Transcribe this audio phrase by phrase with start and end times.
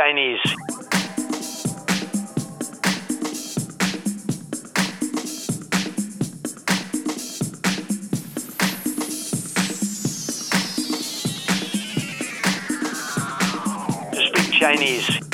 [0.00, 0.40] Chinese.
[14.14, 15.29] Speak Chinese.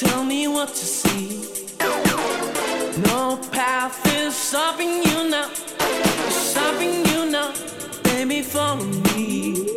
[0.00, 1.42] tell me what to see.
[3.10, 5.50] No path is stopping you now,
[6.30, 7.52] stopping you now,
[8.02, 9.76] baby, follow me.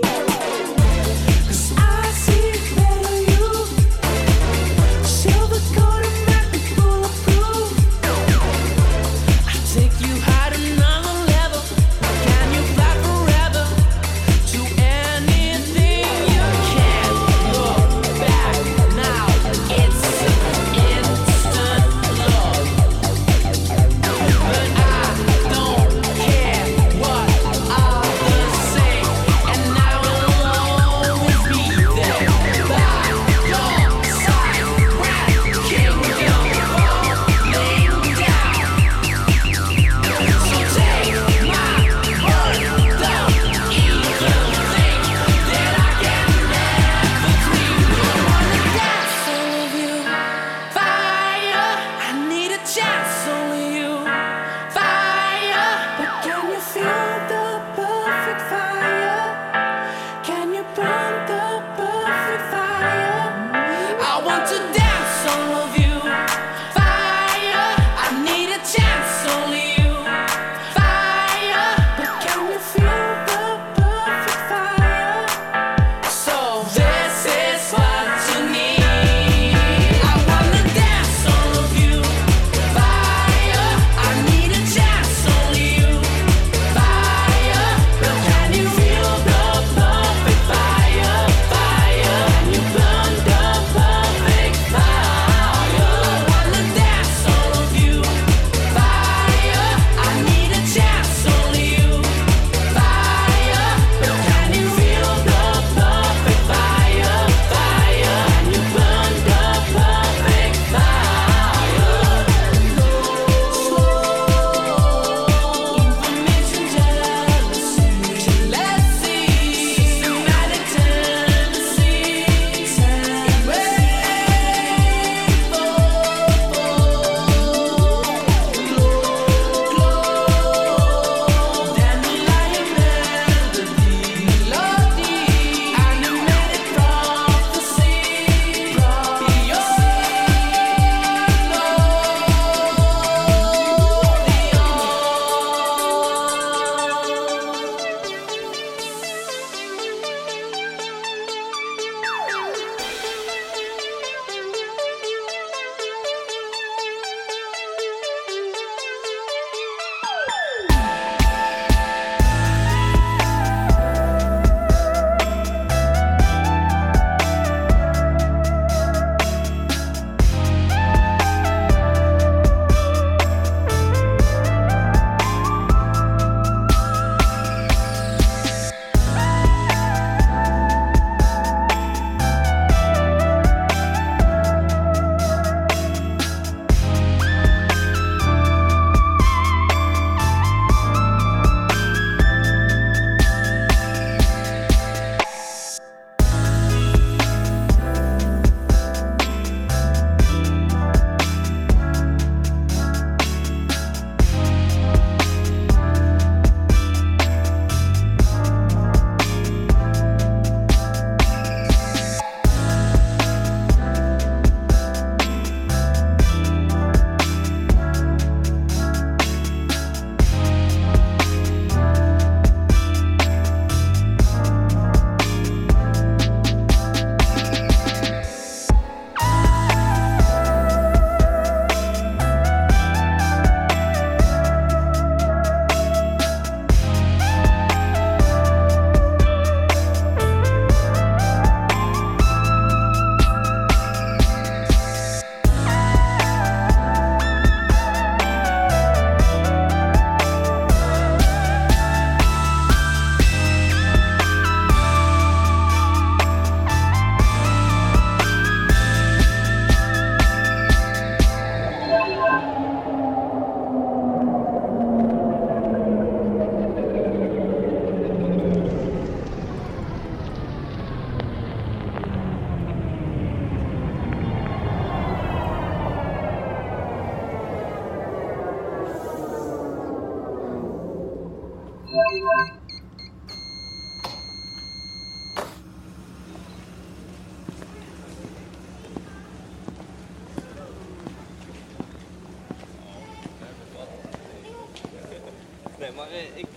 [296.14, 296.53] Maar eh,